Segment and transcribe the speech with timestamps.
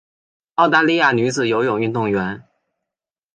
[0.55, 2.43] 澳大利亚女子游泳运动员。